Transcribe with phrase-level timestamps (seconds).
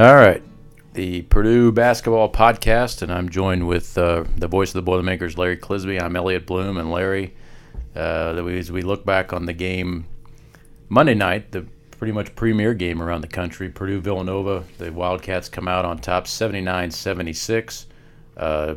[0.00, 0.42] All right.
[0.94, 5.58] The Purdue Basketball Podcast, and I'm joined with uh, the voice of the Boilermakers, Larry
[5.58, 6.00] Clisby.
[6.00, 7.34] I'm Elliot Bloom, and Larry,
[7.94, 10.06] uh, as we look back on the game
[10.88, 15.68] Monday night, the pretty much premier game around the country, Purdue Villanova, the Wildcats come
[15.68, 17.86] out on top 79 76.
[18.38, 18.76] Uh,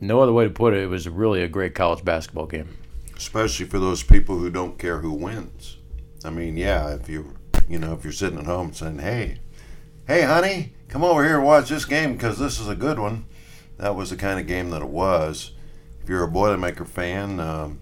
[0.00, 2.78] no other way to put it, it was really a great college basketball game.
[3.14, 5.76] Especially for those people who don't care who wins.
[6.24, 7.34] I mean, yeah, if you
[7.68, 9.36] you know if you're sitting at home saying, "Hey,
[10.06, 13.26] hey, honey, come over here and watch this game because this is a good one,"
[13.78, 15.52] that was the kind of game that it was.
[16.02, 17.78] If you're a Boilermaker fan, um,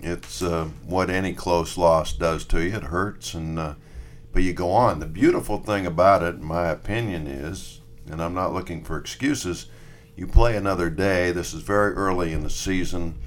[0.00, 2.76] it's uh, what any close loss does to you.
[2.76, 3.74] It hurts, and uh,
[4.32, 5.00] but you go on.
[5.00, 7.80] The beautiful thing about it, in my opinion, is,
[8.10, 9.66] and I'm not looking for excuses.
[10.16, 11.30] You play another day.
[11.30, 13.18] This is very early in the season,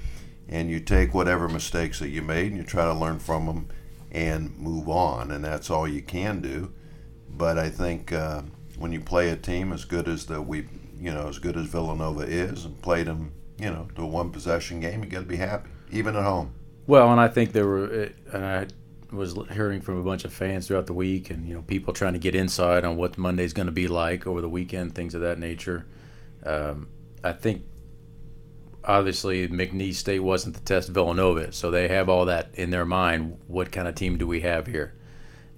[0.48, 3.68] and you take whatever mistakes that you made and you try to learn from them
[4.10, 6.72] and move on, and that's all you can do.
[7.36, 8.42] But I think uh,
[8.78, 10.66] when you play a team as good as the we,
[11.00, 14.30] you know, as good as Villanova is, and played them, you know, to a one
[14.30, 16.54] possession game, you got to be happy, even at home.
[16.86, 18.66] Well, and I think there were, and I
[19.12, 22.14] was hearing from a bunch of fans throughout the week, and you know, people trying
[22.14, 25.20] to get insight on what Monday's going to be like over the weekend, things of
[25.20, 25.86] that nature.
[26.44, 26.88] Um,
[27.22, 27.62] I think
[28.84, 33.38] obviously McNeese State wasn't the test Villanova, so they have all that in their mind.
[33.46, 34.94] What kind of team do we have here?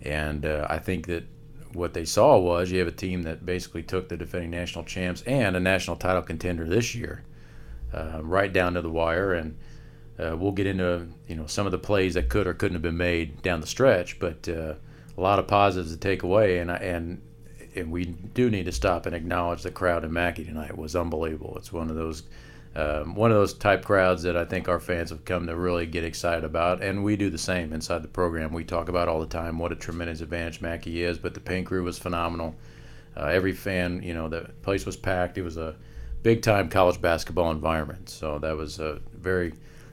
[0.03, 1.25] And uh, I think that
[1.75, 5.23] what they saw was you have a team that basically took the defending national champs
[5.23, 7.25] and a national title contender this year,
[7.93, 9.33] uh, right down to the wire.
[9.33, 9.57] And
[10.19, 12.83] uh, we'll get into you know some of the plays that could or couldn't have
[12.83, 14.75] been made down the stretch, but uh,
[15.17, 16.59] a lot of positives to take away.
[16.59, 17.21] And and
[17.75, 20.95] and we do need to stop and acknowledge the crowd in Mackey tonight it was
[20.95, 21.57] unbelievable.
[21.57, 22.23] It's one of those
[22.77, 25.87] um, one of those type crowds that I think our fans have come to really
[25.87, 28.53] get excited about, and we do the same inside the program.
[28.53, 31.67] We talk about all the time what a tremendous advantage Mackey is, but the paint
[31.67, 32.57] crew was phenomenal.
[33.17, 35.39] Uh, every fan, you know, the place was packed.
[35.39, 35.77] It was a
[36.25, 39.53] big time college basketball environment, so that was a very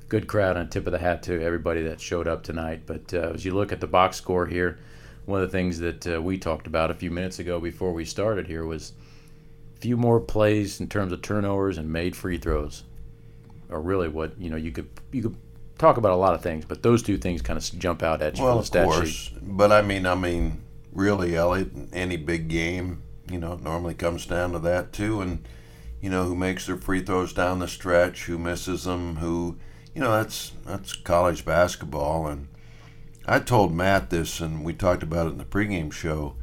[0.09, 2.81] good crowd and tip of the hat to everybody that showed up tonight.
[2.87, 4.79] But uh, as you look at the box score here,
[5.25, 8.05] one of the things that uh, we talked about a few minutes ago before we
[8.05, 8.93] started here was
[9.81, 12.83] few more plays in terms of turnovers and made free throws
[13.71, 15.35] are really what you know you could you could
[15.77, 18.37] talk about a lot of things, but those two things kind of jump out at
[18.37, 18.43] you.
[18.43, 19.39] Well, of course, sheet.
[19.41, 20.61] but I mean, I mean,
[20.93, 25.47] really, Elliot, any big game, you know, normally comes down to that too, and
[25.99, 29.57] you know, who makes their free throws down the stretch, who misses them, who,
[29.95, 32.47] you know, that's that's college basketball, and
[33.25, 36.35] I told Matt this, and we talked about it in the pregame show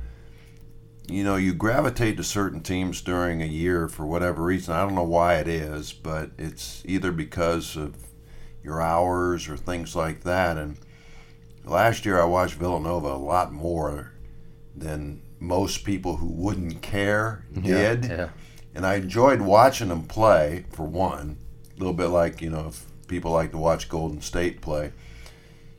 [1.09, 4.75] you know, you gravitate to certain teams during a year for whatever reason.
[4.75, 7.97] I don't know why it is, but it's either because of
[8.63, 10.59] your hours or things like that.
[10.59, 10.77] And
[11.65, 14.13] last year I watched Villanova a lot more
[14.77, 18.05] than most people who wouldn't care did.
[18.05, 18.29] Yeah, yeah.
[18.75, 21.39] And I enjoyed watching them play, for one.
[21.75, 24.93] A little bit like, you know, if people like to watch Golden State play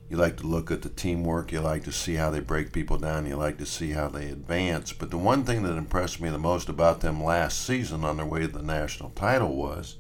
[0.10, 2.98] you like to look at the teamwork, you like to see how they break people
[2.98, 4.92] down, you like to see how they advance.
[4.92, 8.26] But the one thing that impressed me the most about them last season on their
[8.26, 9.98] way to the national title was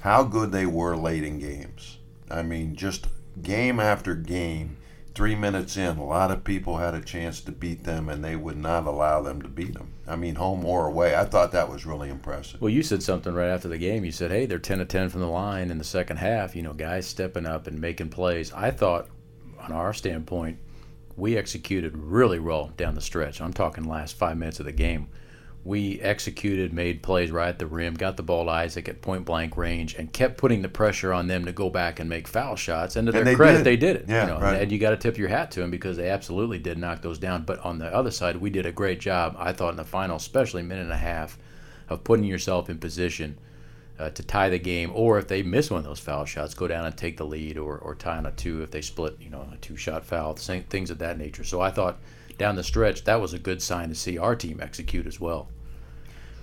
[0.00, 1.98] how good they were late in games.
[2.30, 3.08] I mean, just
[3.42, 4.78] game after game,
[5.14, 8.36] three minutes in, a lot of people had a chance to beat them, and they
[8.36, 9.92] would not allow them to beat them.
[10.06, 11.14] I mean, home or away.
[11.14, 12.60] I thought that was really impressive.
[12.60, 14.04] Well, you said something right after the game.
[14.04, 16.56] You said, "Hey, they're ten to ten from the line in the second half.
[16.56, 19.08] You know, guys stepping up and making plays." I thought
[19.66, 20.58] on our standpoint,
[21.16, 23.40] we executed really well down the stretch.
[23.40, 25.08] I'm talking last five minutes of the game.
[25.64, 29.24] We executed, made plays right at the rim, got the ball to Isaac at point
[29.24, 32.54] blank range, and kept putting the pressure on them to go back and make foul
[32.54, 32.94] shots.
[32.94, 33.64] And to their they credit, did.
[33.64, 34.04] they did it.
[34.06, 34.62] Yeah, you know, right.
[34.62, 37.18] And you got to tip your hat to them because they absolutely did knock those
[37.18, 37.42] down.
[37.42, 40.16] But on the other side, we did a great job, I thought, in the final,
[40.16, 41.36] especially minute and a half,
[41.88, 43.36] of putting yourself in position
[43.98, 46.68] uh, to tie the game, or if they miss one of those foul shots, go
[46.68, 49.30] down and take the lead, or, or tie on a two if they split, you
[49.30, 51.44] know, a two shot foul, same things of that nature.
[51.44, 51.98] So I thought
[52.38, 55.48] down the stretch that was a good sign to see our team execute as well.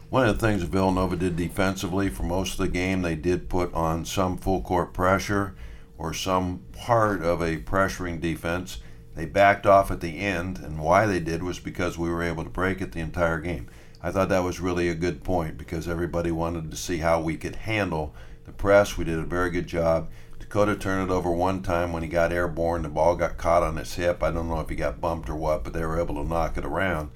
[0.09, 3.73] One of the things Villanova did defensively for most of the game, they did put
[3.73, 5.55] on some full court pressure
[5.97, 8.77] or some part of a pressuring defense.
[9.15, 12.43] They backed off at the end, and why they did was because we were able
[12.43, 13.69] to break it the entire game.
[14.05, 17.37] I thought that was really a good point because everybody wanted to see how we
[17.37, 18.13] could handle
[18.43, 18.97] the press.
[18.97, 20.09] We did a very good job.
[20.39, 22.81] Dakota turned it over one time when he got airborne.
[22.81, 24.21] The ball got caught on his hip.
[24.21, 26.57] I don't know if he got bumped or what, but they were able to knock
[26.57, 27.11] it around.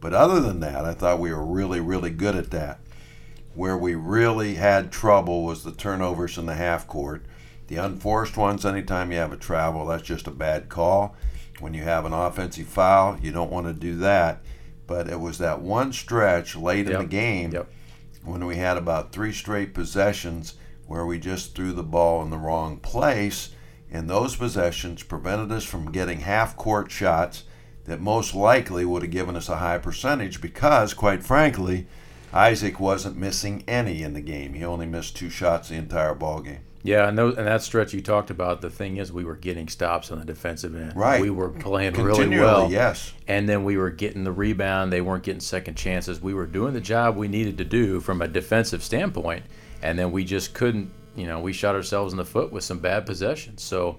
[0.00, 2.80] But other than that, I thought we were really, really good at that.
[3.54, 7.26] Where we really had trouble was the turnovers in the half court.
[7.66, 11.14] The unforced ones, anytime you have a travel, that's just a bad call.
[11.58, 14.40] When you have an offensive foul, you don't want to do that.
[14.90, 17.68] But it was that one stretch late in the game Yep.
[18.24, 20.54] when we had about three straight possessions
[20.88, 23.50] where we just threw the ball in the wrong place,
[23.88, 27.44] and those possessions prevented us from getting half court shots
[27.84, 31.86] that most likely would have given us a high percentage because, quite frankly,
[32.32, 34.54] Isaac wasn't missing any in the game.
[34.54, 36.60] He only missed two shots the entire ball game.
[36.82, 39.68] Yeah, and, those, and that stretch you talked about, the thing is, we were getting
[39.68, 40.96] stops on the defensive end.
[40.96, 41.20] Right.
[41.20, 42.70] We were playing really well.
[42.70, 43.12] yes.
[43.28, 44.90] And then we were getting the rebound.
[44.90, 46.22] They weren't getting second chances.
[46.22, 49.44] We were doing the job we needed to do from a defensive standpoint.
[49.82, 52.78] And then we just couldn't, you know, we shot ourselves in the foot with some
[52.78, 53.62] bad possessions.
[53.62, 53.98] So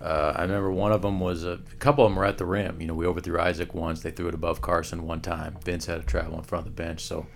[0.00, 2.44] uh, I remember one of them was a, a couple of them were at the
[2.44, 2.80] rim.
[2.80, 4.00] You know, we overthrew Isaac once.
[4.02, 5.58] They threw it above Carson one time.
[5.64, 7.00] Vince had to travel in front of the bench.
[7.00, 7.26] So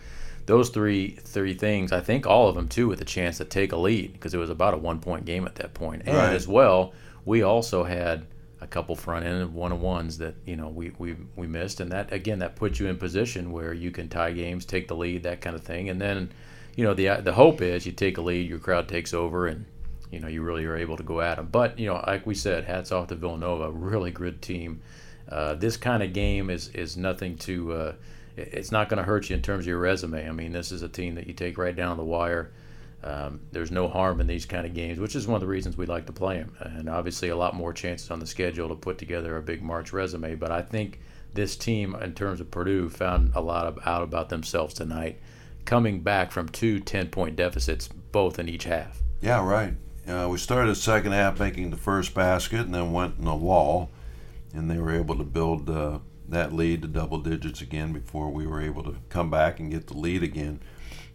[0.50, 3.70] those three three things, I think all of them too, with a chance to take
[3.70, 6.02] a lead because it was about a one point game at that point.
[6.06, 6.35] And Right.
[6.35, 6.93] as well,
[7.25, 8.26] we also had
[8.61, 11.93] a couple front end one on ones that you know we, we we missed, and
[11.93, 15.23] that again that puts you in position where you can tie games, take the lead,
[15.23, 15.88] that kind of thing.
[15.88, 16.32] And then,
[16.75, 19.64] you know, the the hope is you take a lead, your crowd takes over, and
[20.11, 21.49] you know you really are able to go at them.
[21.52, 24.81] But you know, like we said, hats off to Villanova, really good team.
[25.29, 27.73] Uh, this kind of game is is nothing to.
[27.73, 27.93] Uh,
[28.36, 30.28] it's not going to hurt you in terms of your resume.
[30.28, 32.52] I mean, this is a team that you take right down the wire.
[33.02, 35.76] Um, there's no harm in these kind of games, which is one of the reasons
[35.76, 36.54] we like to play them.
[36.60, 39.92] And obviously, a lot more chances on the schedule to put together a big March
[39.92, 40.34] resume.
[40.34, 41.00] But I think
[41.32, 45.18] this team, in terms of Purdue, found a lot of, out about themselves tonight,
[45.64, 49.00] coming back from two 10 point deficits, both in each half.
[49.20, 49.74] Yeah, right.
[50.06, 53.34] Uh, we started the second half making the first basket and then went in the
[53.34, 53.90] wall,
[54.52, 55.98] and they were able to build uh,
[56.30, 59.88] that lead to double digits again before we were able to come back and get
[59.88, 60.60] the lead again.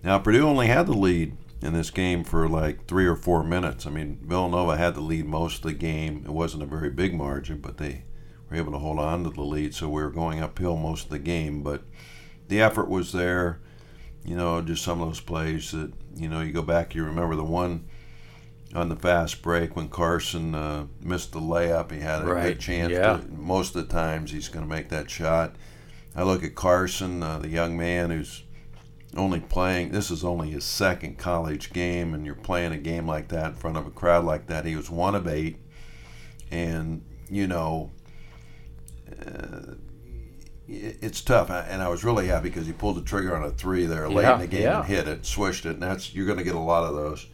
[0.03, 3.87] Now, Purdue only had the lead in this game for like three or four minutes.
[3.87, 6.23] I mean, Villanova had the lead most of the game.
[6.25, 8.03] It wasn't a very big margin, but they
[8.49, 11.11] were able to hold on to the lead, so we were going uphill most of
[11.11, 11.63] the game.
[11.63, 11.83] But
[12.47, 13.59] the effort was there.
[14.23, 17.35] You know, just some of those plays that, you know, you go back, you remember
[17.35, 17.85] the one
[18.75, 21.91] on the fast break when Carson uh, missed the layup.
[21.91, 22.91] He had a Right, good chance.
[22.91, 23.17] yeah.
[23.17, 25.55] To, most of the times he's going to make that shot.
[26.15, 28.43] I look at Carson, uh, the young man who's
[29.17, 29.91] only playing.
[29.91, 33.55] This is only his second college game, and you're playing a game like that in
[33.55, 34.65] front of a crowd like that.
[34.65, 35.57] He was one of eight,
[36.51, 37.91] and you know.
[39.25, 39.75] Uh,
[40.67, 43.85] it's tough, and I was really happy because he pulled the trigger on a three
[43.85, 44.77] there late Yeah, in the game yeah.
[44.79, 47.27] and hit it, swished it, and that's you're going to get a lot of those.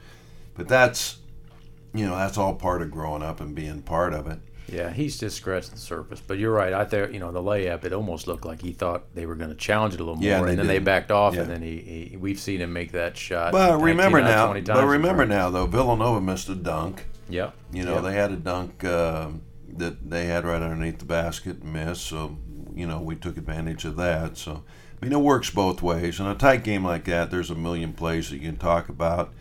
[0.53, 1.15] But that's,
[1.93, 4.39] you know, that's all part of growing up and being part of it.
[4.71, 6.21] Yeah, he's just scratched the surface.
[6.25, 6.71] But you're right.
[6.71, 9.49] I there, you know, the layup, it almost looked like he thought they were going
[9.49, 10.85] to challenge it a little more, Yeah, and and, then they didn't.
[10.85, 11.41] backed off, Yeah.
[11.41, 13.51] and then he, he we've seen him make that shot.
[13.51, 17.07] But remember now, but remember now though, Villanova missed a dunk.
[17.27, 18.01] Yeah, You know, Yeah.
[18.01, 19.41] they had a dunk um
[19.77, 22.05] that they had right underneath the basket and missed.
[22.05, 22.37] So,
[22.73, 24.37] you know, we took advantage of that.
[24.37, 24.63] So,
[25.01, 26.19] I mean, it works both ways.
[26.19, 29.33] In a tight game like that, there's a million plays that you can talk about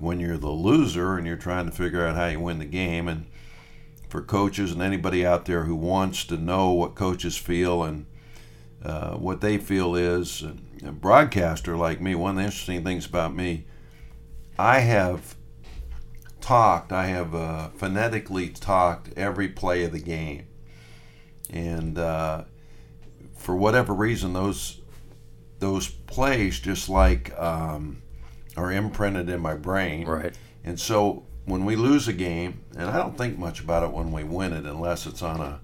[0.00, 3.08] when you're the loser and you're trying to figure out how you win the game.
[3.08, 3.26] And
[4.08, 8.06] for coaches and anybody out there who wants to know what coaches feel and
[8.82, 10.42] uh, what they feel is
[10.84, 12.14] a broadcaster like me.
[12.14, 13.66] One of the interesting things about me,
[14.58, 15.36] I have
[16.40, 20.46] talked, I have uh, phonetically talked every play of the game,
[21.50, 22.44] and uh,
[23.36, 24.80] for whatever reason, those
[25.58, 28.02] those plays just like um,
[28.58, 30.06] are imprinted in my brain.
[30.06, 30.34] right.
[30.64, 34.12] And so when we lose a game, and I don't think much about it when
[34.12, 35.60] we win it, unless it's on a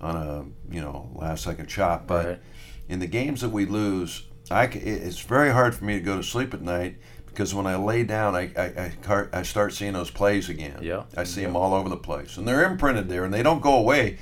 [0.00, 2.06] on a you know last second shot.
[2.06, 2.40] But Right.
[2.88, 6.16] in the games that we lose, I it- it's very hard for me to go
[6.16, 9.92] to sleep at night because when I lay down, I I, I, I start seeing
[9.92, 10.78] those plays again.
[10.80, 11.02] Yeah.
[11.16, 13.74] I see them all over the place, and they're imprinted there, and they don't go
[13.76, 14.18] away.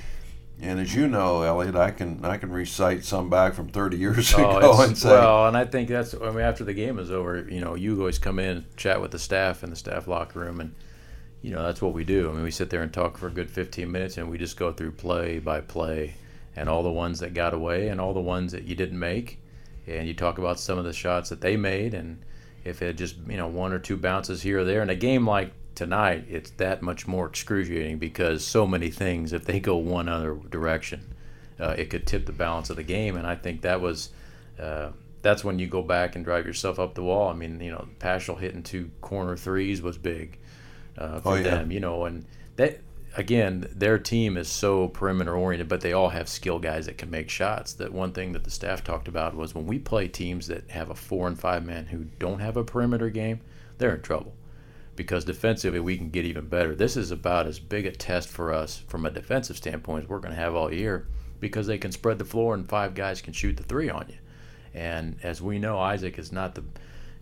[0.63, 4.33] And as you know, Elliot, I can I can recite some back from 30 years
[4.37, 7.09] Oh, ago and say, well, and I think that's I mean, after the game is
[7.09, 10.39] over, you know, you always come in, chat with the staff in the staff locker
[10.39, 10.75] room, and
[11.41, 12.29] you know that's what we do.
[12.29, 14.55] I mean, we sit there and talk for a good 15 minutes, and we just
[14.57, 16.13] go through play by play,
[16.55, 19.39] and all the ones that got away, and all the ones that you didn't make,
[19.87, 22.23] and you talk about some of the shots that they made, and
[22.63, 25.25] if it just you know one or two bounces here or there, in a game
[25.25, 30.07] like tonight, it's that much more excruciating because so many things, if they go one
[30.09, 31.13] other direction,
[31.59, 34.09] uh, it could tip the balance of the game, and I think that was.
[34.59, 37.29] Uh, that's when you go back and drive yourself up the wall.
[37.29, 40.39] I mean, you know, Paschall hitting two corner threes was big
[40.97, 41.43] uh, for Oh, yeah.
[41.43, 41.71] them.
[41.71, 42.25] You know, and
[42.55, 42.79] that
[43.15, 47.11] again, their team is so perimeter oriented, but they all have skill guys that can
[47.11, 47.73] make shots.
[47.73, 50.89] That one thing that the staff talked about was when we play teams that have
[50.89, 53.41] a four and five man who don't have a perimeter game,
[53.77, 54.33] they're in trouble
[55.01, 56.75] because defensively we can get even better.
[56.75, 60.19] This is about as big a test for us from a defensive standpoint as we're
[60.19, 61.07] going to have all year
[61.39, 64.17] because they can spread the floor and five guys can shoot the three on you.
[64.75, 66.63] And as we know, Isaac is not the,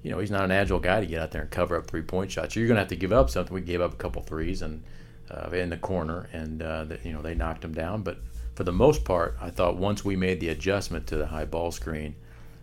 [0.04, 2.02] you know, he's not an agile guy to get out there and cover up three
[2.02, 2.54] point shots.
[2.54, 3.54] You're going to have to give up something.
[3.54, 4.84] We gave up a couple threes and
[5.32, 8.02] uh, in the corner, and uh, the, you know they knocked him down.
[8.02, 8.18] But
[8.56, 11.72] for the most part, I thought once we made the adjustment to the high ball
[11.72, 12.16] screen,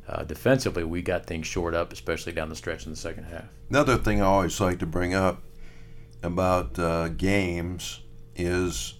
[0.08, 3.44] uh, defensively we got things shored up, especially down the stretch in the second half.
[3.70, 5.42] Another thing I always like to bring up
[6.22, 8.00] about uh, games
[8.34, 8.94] is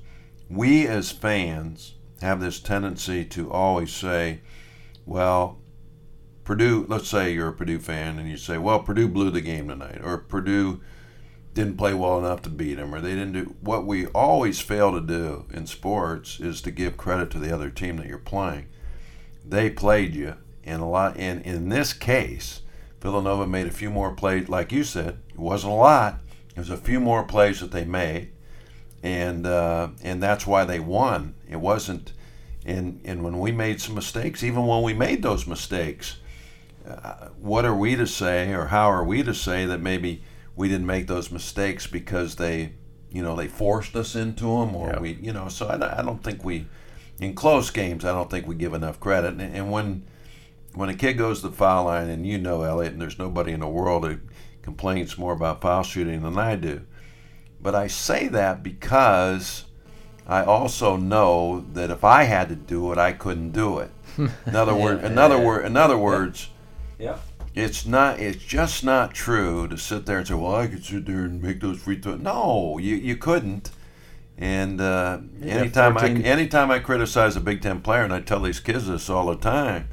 [0.48, 4.40] we as fans have this tendency to always say,
[5.04, 5.58] well,
[6.44, 9.68] Purdue, let's say you're a Purdue fan and you say, well, Purdue blew the game
[9.68, 10.80] tonight, or Purdue
[11.54, 13.56] didn't play well enough to beat them, or they didn't do.
[13.60, 17.70] What we always fail to do in sports is to give credit to the other
[17.70, 18.68] team that you're playing.
[19.44, 20.36] They played you,
[20.66, 21.16] and a lot.
[21.16, 22.60] And in this case,
[23.00, 25.18] Villanova made a few more plays, like you said.
[25.30, 26.18] It wasn't a lot.
[26.54, 28.30] It was a few more plays that they made,
[29.02, 31.34] and uh, and that's why they won.
[31.48, 32.12] It wasn't.
[32.64, 36.16] And, and when we made some mistakes, even when we made those mistakes,
[36.88, 40.22] uh, what are we to say, or how are we to say that maybe
[40.56, 42.72] we didn't make those mistakes because they,
[43.12, 44.98] you know, they forced us into them, or Yeah.
[44.98, 45.48] we, you know.
[45.48, 46.66] So I, I don't think we,
[47.20, 49.34] in close games, I don't think we give enough credit.
[49.34, 50.02] And, and when
[50.76, 53.52] when a kid goes to the foul line, and you know, Elliot, and there's nobody
[53.52, 54.18] in the world who
[54.62, 56.82] complains more about foul shooting than I do.
[57.60, 59.64] But I say that because
[60.26, 63.90] I also know that if I had to do it, I couldn't do it.
[64.18, 66.50] In other words, in other word, in other words,
[66.98, 67.16] Yeah.
[67.54, 68.20] it's not.
[68.20, 71.42] It's just not true to sit there and say, "Well, I could sit there and
[71.42, 73.70] make those free throws." No, you you couldn't.
[74.38, 78.60] And uh, anytime I anytime I criticize a Big Ten player, and I tell these
[78.60, 79.88] kids this all the time,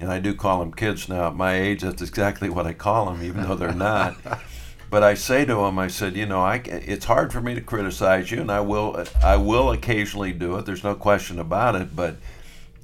[0.00, 1.28] and I do call them kids now.
[1.28, 4.16] At my age, that's exactly what I call them, even though they're not.
[4.90, 7.60] but I say to them, I said, you know, I, it's hard for me to
[7.60, 10.64] criticize you, and I will I will occasionally do it.
[10.64, 11.94] There's no question about it.
[11.94, 12.16] But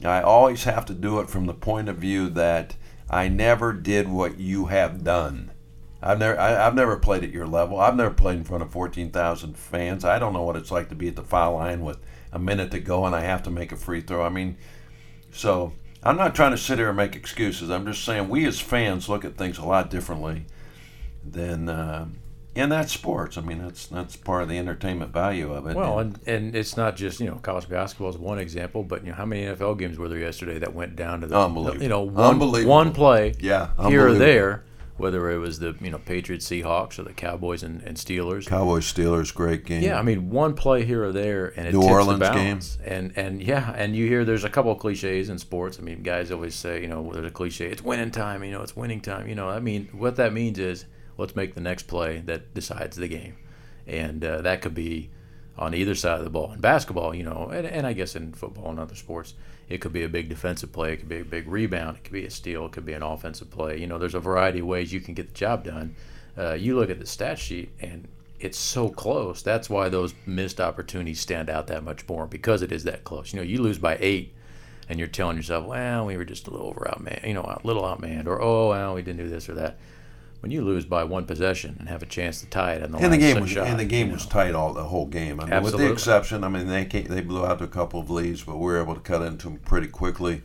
[0.04, 2.76] I always have to do it from the point of view that
[3.08, 5.52] I never did what you have done.
[6.02, 7.80] I've never I, I've never played at your level.
[7.80, 10.04] I've never played in front of 14,000 fans.
[10.04, 11.98] I don't know what it's like to be at the foul line with
[12.30, 14.22] a minute to go and I have to make a free throw.
[14.22, 14.58] I mean,
[15.32, 15.72] so
[16.06, 17.70] I'm not trying to sit here and make excuses.
[17.70, 20.46] I'm just saying we as fans look at things a lot differently
[21.24, 22.06] than uh,
[22.56, 23.36] and that's sports.
[23.36, 25.76] I mean, that's that's part of the entertainment value of it.
[25.76, 29.10] Well, and, and it's not just you know college basketball is one example, but you
[29.10, 31.82] know how many NFL games were there yesterday that went down to the Unbelievable.
[31.82, 34.64] you know one, one play yeah, here or there,
[34.96, 38.46] whether it was the you know Patriots Seahawks or the Cowboys and, and Steelers.
[38.46, 39.82] Cowboys Steelers great game.
[39.82, 42.60] Yeah, I mean one play here or there, and it New tips Orleans the game.
[42.84, 45.78] And and yeah, and you hear there's a couple of cliches in sports.
[45.78, 47.66] I mean, guys always say, you know, there's a cliche.
[47.66, 48.42] It's winning time.
[48.44, 49.28] You know, it's winning time.
[49.28, 50.86] You know, I mean, what that means is
[51.18, 53.36] let's make the next play that decides the game,
[53.86, 55.10] and uh, that could be
[55.58, 56.52] on either side of the ball.
[56.52, 59.34] In basketball, you know, and, and I guess in football and other sports,
[59.68, 60.92] it could be a big defensive play.
[60.92, 61.96] It could be a big rebound.
[61.96, 62.66] It could be a steal.
[62.66, 63.78] It could be an offensive play.
[63.78, 65.96] You know, there's a variety of ways you can get the job done.
[66.36, 68.06] Uh, you look at the stat sheet and
[68.38, 69.42] it's so close.
[69.42, 73.32] That's why those missed opportunities stand out that much more because it is that close.
[73.32, 74.34] You know, you lose by eight,
[74.88, 77.60] and you're telling yourself, "Well, we were just a little over outmanned, you know, a
[77.64, 79.78] little outmanned," or "Oh, well, we didn't do this or that."
[80.40, 82.98] When you lose by one possession and have a chance to tie it, in the
[82.98, 85.06] and the last game was shot, and the game you was tight all the whole
[85.06, 85.40] game.
[85.40, 88.44] I mean, with the exception, I mean, they they blew out a couple of leads,
[88.44, 90.42] but we were able to cut into them pretty quickly.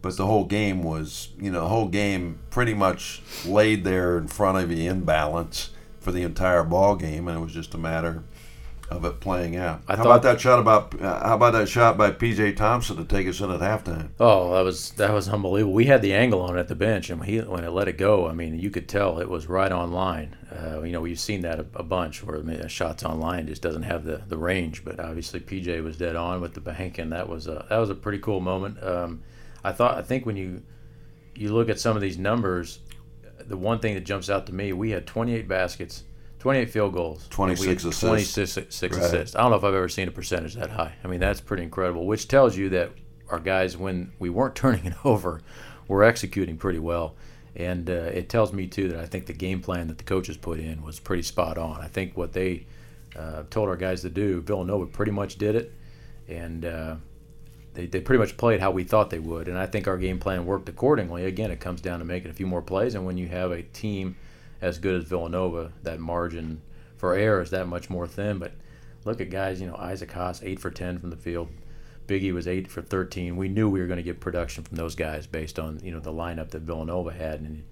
[0.00, 4.28] But the whole game was, you know, the whole game pretty much laid there in
[4.28, 7.78] front of you in balance for the entire ball game, and it was just a
[7.78, 8.22] matter
[8.90, 9.82] of it playing out.
[9.86, 12.52] I how thought- about that shot about uh, how about that shot by P.J.
[12.52, 14.08] Thompson to take us in at halftime?
[14.18, 15.74] Oh, that was that was unbelievable.
[15.74, 17.88] We had the angle on it at the bench, and when he when it let
[17.88, 20.36] it go, I mean, you could tell it was right on line.
[20.50, 23.20] Uh, you know, we've seen that a, a bunch where I mean, a shot's on
[23.20, 24.84] line just doesn't have the, the range.
[24.84, 27.90] But obviously, PJ was dead on with the bank, and that was a that was
[27.90, 28.82] a pretty cool moment.
[28.82, 29.22] Um,
[29.62, 30.62] I thought I think when you
[31.34, 32.80] you look at some of these numbers,
[33.46, 36.02] the one thing that jumps out to me, we had 28 baskets,
[36.38, 38.00] 28 field goals, 26 assists.
[38.00, 39.04] 26 six Right.
[39.06, 39.34] assists.
[39.36, 40.94] I don't know if I've ever seen a percentage that high.
[41.02, 42.90] I mean, that's pretty incredible, which tells you that
[43.28, 45.40] our guys, when we weren't turning it over,
[45.88, 47.16] were executing pretty well.
[47.56, 50.36] And uh, it tells me, too, that I think the game plan that the coaches
[50.36, 51.80] put in was pretty spot on.
[51.80, 52.66] I think what they
[53.16, 55.72] uh, told our guys to do, Villanova pretty much did it.
[56.28, 56.96] And uh,
[57.74, 59.48] they, they pretty much played how we thought they would.
[59.48, 61.24] And I think our game plan worked accordingly.
[61.24, 62.94] Again, it comes down to making a few more plays.
[62.94, 64.14] And when you have a team
[64.60, 66.60] as good as Villanova, that margin
[66.96, 68.38] for error is that much more thin.
[68.38, 68.52] But
[69.04, 71.48] look at guys, you know, Isaac Haas, 8 for 10 from the field.
[72.06, 73.36] Biggie was 8 for 13.
[73.36, 76.00] We knew we were going to get production from those guys based on, you know,
[76.00, 77.40] the lineup that Villanova had.
[77.40, 77.64] And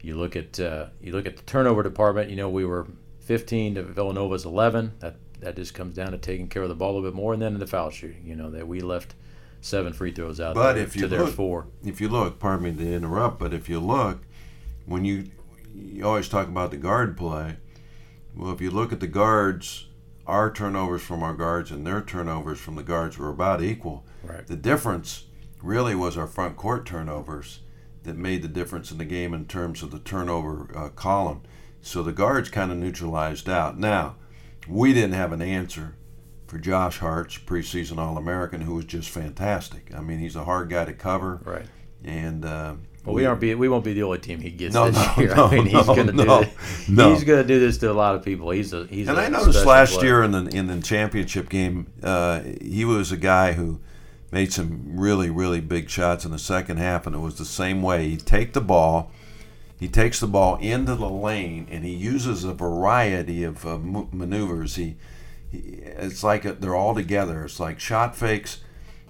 [0.00, 2.86] you look at uh, you look at the turnover department, you know, we were
[3.20, 4.92] 15 to Villanova's 11.
[5.00, 7.34] That that just comes down to taking care of the ball a little bit more
[7.34, 9.14] and then in the foul shooting, you know, that we left
[9.60, 11.66] seven free throws out But there if you to their look- four.
[11.84, 14.20] if you look, pardon me to interrupt, but if you look,
[14.86, 15.24] when you
[15.76, 17.56] you always talk about the guard play,
[18.34, 19.86] well, if you look at the guards,
[20.26, 24.04] our turnovers from our guards and their turnovers from the guards were about equal.
[24.22, 24.46] Right.
[24.46, 25.24] The difference
[25.62, 27.60] really was our front court turnovers
[28.02, 31.42] that made the difference in the game in terms of the turnover uh, column.
[31.80, 33.78] So the guards kind of neutralized out.
[33.78, 34.16] Now,
[34.68, 35.94] we didn't have an answer
[36.46, 39.92] for Josh Hart's preseason All American, who was just fantastic.
[39.94, 41.66] I mean, he's a hard guy to cover, Right.
[42.04, 42.74] and uh,
[43.06, 45.22] Well, we aren't be we won't be the only team he gets No, this no,
[45.22, 45.34] year.
[45.36, 46.88] no, I mean, he's no, going to do no, this.
[46.88, 47.14] no.
[47.14, 48.50] He's going to do this to a lot of people.
[48.50, 49.08] He's a he's.
[49.08, 50.04] And a I noticed last player.
[50.06, 53.80] year in the in the championship game, uh, he was a guy who
[54.32, 57.80] made some really really big shots in the second half, and it was the same
[57.80, 58.08] way.
[58.08, 59.12] He'd take the ball,
[59.78, 64.08] he takes the ball into the lane, and he uses a variety of uh, m-
[64.10, 64.74] maneuvers.
[64.74, 64.96] He,
[65.52, 67.44] he it's like a, they're all together.
[67.44, 68.58] It's like shot fakes,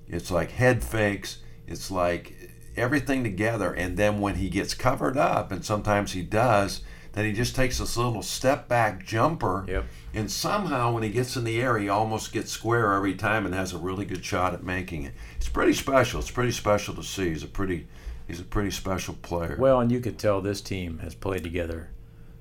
[0.07, 2.35] it's like head fakes, it's like
[2.77, 3.73] everything together.
[3.73, 7.79] And then when he gets covered up, and sometimes he does, then he just takes
[7.79, 9.65] this little step back jumper.
[9.67, 9.85] Yep.
[10.13, 13.55] And somehow, when he gets in the air, he almost gets square every time and
[13.55, 15.15] has a really good shot at making it.
[15.37, 16.21] It's pretty special.
[16.21, 17.31] It's pretty special to see.
[17.31, 17.87] He's a pretty,
[18.27, 19.57] he's a pretty special player.
[19.59, 21.89] Well, and you could tell this team has played together,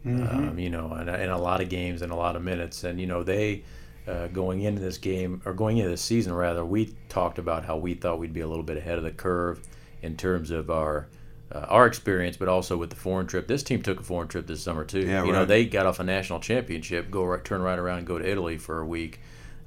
[0.05, 0.49] Mm-hmm.
[0.49, 2.83] um, you know, in, in a lot of games and a lot of minutes.
[2.83, 3.63] And you know, they
[4.07, 7.77] uh, going into this game or going into this season rather, we talked about how
[7.77, 9.61] we thought we'd be a little bit ahead of the curve
[10.05, 11.07] in terms of our.
[11.51, 13.47] Uh, our experience, but also with the foreign trip.
[13.47, 15.01] This team took a foreign trip this summer too.
[15.01, 18.07] Yeah, you know, they got off a national championship, go right, turn right around and
[18.07, 19.19] go to Italy for a week.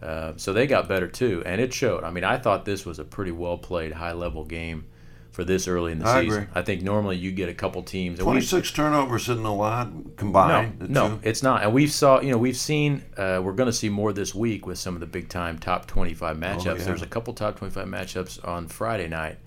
[0.02, 2.02] Uh, so they got better too, and it showed.
[2.02, 4.86] I mean, I thought this was a pretty well played, high level game
[5.30, 6.42] for this early in the I season.
[6.42, 6.52] agree.
[6.56, 8.18] I think normally you get a couple teams.
[8.18, 10.80] 26 turnovers isn't a lot combined.
[10.90, 11.62] no, no, it's not.
[11.62, 13.04] And we've saw, you know, we've seen.
[13.16, 15.86] Uh, we're going to see more this week with some of the big time top
[15.86, 16.66] twenty-five matchups.
[16.66, 16.84] Oh, yeah.
[16.84, 19.38] There's a couple top twenty-five matchups on Friday night,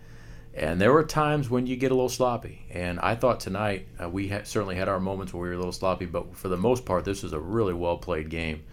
[0.53, 2.65] and there were times when you get a little sloppy.
[2.71, 5.57] And I thought tonight uh, we ha- certainly had our moments where we were a
[5.57, 8.63] little sloppy, but for the most part, this was a really well played game.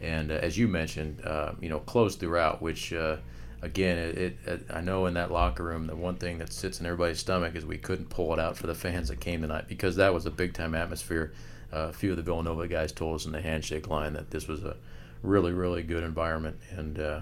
[0.00, 2.92] And uh, as you mentioned, uh, you know, close throughout, which.
[2.92, 3.18] Uh,
[3.62, 6.78] Again, it, it, it, I know in that locker room, the one thing that sits
[6.78, 9.64] in everybody's stomach is we couldn't pull it out for the fans that came tonight
[9.66, 11.32] because that was a big time atmosphere.
[11.72, 14.46] Uh, a few of the Villanova guys told us in the handshake line that this
[14.46, 14.76] was a
[15.22, 16.58] really, really good environment.
[16.70, 17.20] And uh,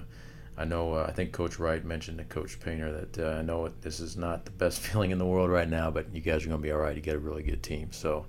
[0.57, 3.69] I know, uh, I think Coach Wright mentioned to Coach Painter that uh, I know
[3.81, 6.49] this is not the best feeling in the world right now, but you guys are
[6.49, 6.95] going to be all right.
[6.95, 7.91] You got a really good team.
[7.93, 8.27] So,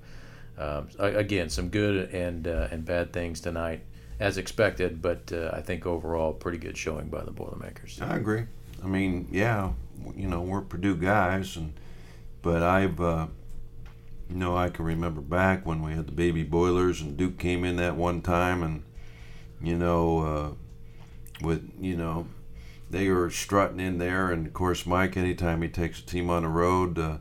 [0.58, 3.82] um, again, some good and uh, and bad things tonight,
[4.20, 5.02] as expected.
[5.02, 8.00] But uh, I think overall, pretty good showing by the Boilermakers.
[8.02, 8.46] I agree.
[8.84, 9.72] I mean, yeah,
[10.16, 11.74] you know, we're Purdue guys, and
[12.42, 13.28] but I've, uh,
[14.30, 17.64] you know, I can remember back when we had the baby boilers, and Duke came
[17.64, 18.84] in that one time, and
[19.62, 20.65] you know, uh,
[21.42, 22.28] with you know,
[22.90, 26.44] they were strutting in there, and of course, Mike, anytime he takes a team on
[26.44, 27.18] the road, uh,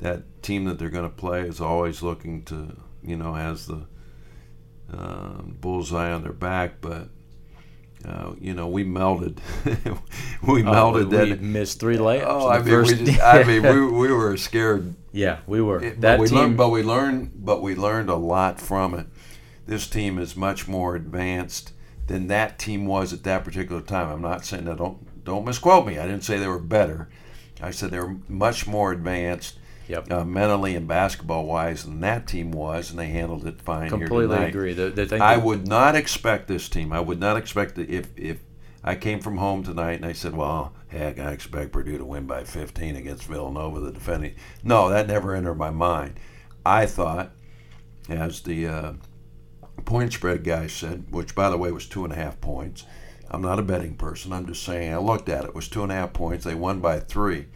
[0.00, 3.86] that team that they're going to play is always looking to, you know, has the
[4.92, 7.08] uh, bullseye on their back, but.
[8.06, 9.40] Uh, you know, we melted.
[10.46, 11.40] we melted Oh, we that.
[11.40, 12.24] missed three layups.
[12.26, 14.94] Oh, I mean, we just, I mean, we, we were scared.
[15.10, 15.82] yeah, we were.
[15.82, 18.92] It- that but we team, learned, but we learned, but we learned a lot from
[18.92, 19.06] it.
[19.66, 21.72] This team is much more advanced
[22.06, 24.08] than that team was at that particular time.
[24.10, 24.76] I'm not saying that.
[24.78, 25.98] Don't don't misquote me.
[25.98, 27.08] I didn't say they were better.
[27.62, 30.10] I said they were much more advanced Yep.
[30.10, 33.98] uh, mentally and basketball wise than that team was, and they handled it fine here
[34.06, 34.72] completely agree.
[34.72, 36.90] The, the I that- would not expect this team.
[36.92, 38.38] I would not expect that if if
[38.82, 42.26] I came from home tonight and I said, "Well, heck, I expect Purdue to win
[42.26, 46.14] by 15 against Villanova, the defending." No, that never entered my mind.
[46.66, 47.32] I thought,
[48.08, 48.92] as the uh,
[49.82, 52.84] point spread guy said, which by the way was two and a half points.
[53.30, 54.32] I'm not a betting person.
[54.32, 54.92] I'm just saying.
[54.92, 55.48] I looked at it.
[55.48, 56.44] It was two and a half points.
[56.44, 57.46] They won by three.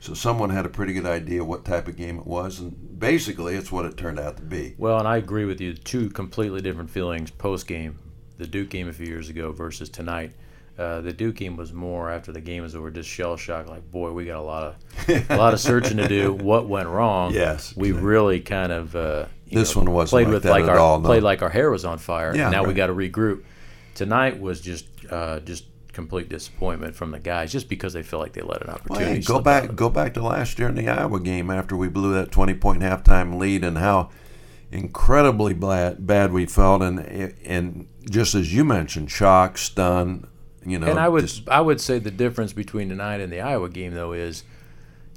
[0.00, 3.54] So someone had a pretty good idea what type of game it was, and basically,
[3.54, 4.74] it's what it turned out to be.
[4.78, 5.74] Well, and I agree with you.
[5.74, 7.98] Two completely different feelings post game,
[8.36, 10.32] the Duke game a few years ago versus tonight.
[10.78, 13.66] Uh, the Duke game was more after the game was over, just shell shock.
[13.66, 14.76] Like, boy, we got a lot
[15.08, 16.32] of a lot of searching to do.
[16.34, 17.32] What went wrong?
[17.32, 20.78] Yes, we really kind of uh, This know, one wasn't played like with like our
[20.78, 21.08] all, no.
[21.08, 22.36] played like our hair was on fire.
[22.36, 23.42] Yeah, now we got to regroup.
[23.94, 28.34] Tonight was just uh, just complete disappointment from the guys, just because they feel like
[28.34, 29.14] they let an Well, opportunity.
[29.14, 32.12] hey, go back, go back to last year in the Iowa game after we blew
[32.12, 34.10] that twenty point halftime lead, and how
[34.70, 36.98] incredibly bad, bad we felt, and
[37.46, 40.26] and just as you mentioned, shock, stun,
[40.66, 40.86] you know.
[40.88, 43.94] And I would just- I would say the difference between tonight and the Iowa game
[43.94, 44.44] though is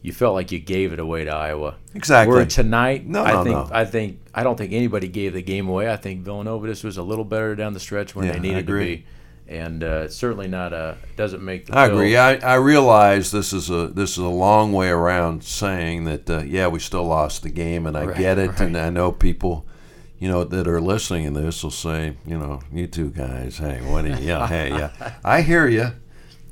[0.01, 1.75] you felt like you gave it away to Iowa.
[1.93, 2.33] exactly.
[2.35, 3.69] Where tonight, No, I no, think no.
[3.71, 5.91] I think I don't think anybody gave the game away.
[5.91, 8.67] I think Villanova just was a little better down the stretch when Yeah, they needed
[8.67, 9.05] to be.
[9.49, 11.75] and uh, it's certainly not a it doesn't make the.
[11.77, 12.15] I agree.
[12.15, 16.43] I, I realize this is a this is a long way around saying that uh,
[16.45, 18.59] yeah we still lost the game and I Right, get it right.
[18.61, 19.65] and I know people
[20.19, 23.79] you know that are listening to this will say you know you two guys hey
[23.89, 25.91] what do you, yeah hey yeah I hear you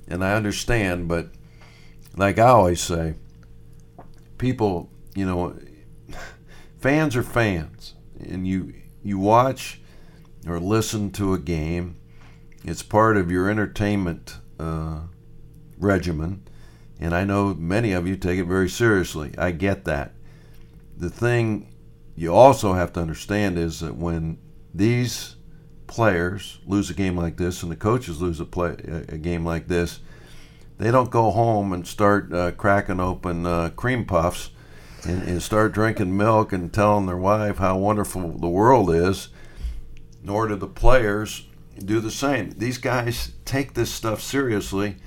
[0.08, 1.30] and I understand but
[2.15, 3.15] like I always say
[4.38, 5.58] people you know
[6.80, 9.82] fans are fans and you you watch
[10.47, 11.97] or listen to a game
[12.67, 14.99] it's part of your entertainment uh,
[15.77, 16.43] regimen,
[16.99, 19.34] and I know many of you take it very seriously.
[19.38, 20.13] I get that.
[20.97, 21.73] The thing
[22.17, 24.39] you also have to understand is that when
[24.73, 25.36] these
[25.86, 28.75] players lose a game like this, and the coaches lose a play
[29.08, 29.99] a game like this,
[30.80, 34.49] they don't go home and start uh, cracking open uh, cream puffs
[35.08, 39.30] and, and start drinking milk and telling their wife how wonderful the world is.
[40.23, 42.49] Nor do the players do the same.
[42.51, 44.97] These guys take this stuff seriously,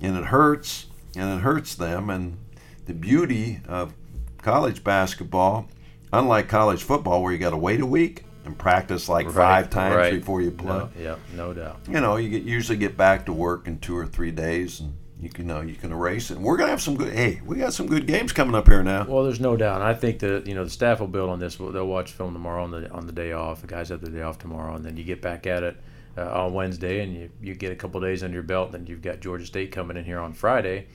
[0.00, 2.08] and it hurts, and it hurts them.
[2.08, 2.38] And
[2.86, 3.92] the beauty of
[4.38, 5.68] college basketball,
[6.12, 9.70] unlike college football, where you got to wait a week and practice like Right, five
[9.70, 10.12] times right.
[10.14, 10.78] before you play.
[10.78, 11.80] No, yeah, no doubt.
[11.88, 14.94] You know, you get, usually get back to work in two or three days, and
[15.20, 16.36] you can know you can erase it.
[16.36, 17.12] And we're gonna have some good.
[17.12, 19.04] Hey, we got some good games coming up here now.
[19.06, 19.82] Well, there's no doubt.
[19.82, 21.56] I think that you know the staff will build on this.
[21.56, 23.60] They'll watch film tomorrow on the on the day off.
[23.60, 25.76] The guys have the day off tomorrow, and then you get back at it
[26.16, 28.72] uh, on Wednesday, and you, you get a couple days under your belt.
[28.72, 30.86] Then you've got Georgia State coming in here on Friday,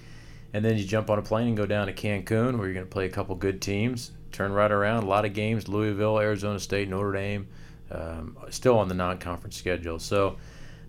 [0.54, 2.86] and then you jump on a plane and go down to Cancun, where you're going
[2.86, 4.12] to play a couple good teams.
[4.36, 7.48] Turn right around, a lot of games: Louisville, Arizona State, Notre Dame,
[7.92, 10.00] um, still on the non-conference schedule.
[10.00, 10.38] So.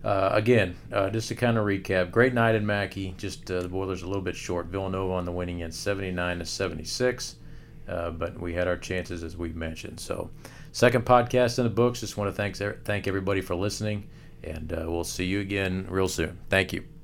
[0.03, 3.15] Uh, again, uh, just to kind of recap, great night in Mackey.
[3.17, 4.67] Just uh, the Boilers a little bit short.
[4.67, 7.35] Villanova on the winning end, 79 to 76.
[7.87, 9.99] Uh, but we had our chances as we've mentioned.
[9.99, 10.29] So,
[10.71, 12.01] second podcast in the books.
[12.01, 14.07] Just want to thank thank everybody for listening,
[14.43, 16.37] and uh, we'll see you again real soon.
[16.49, 16.96] Thank you.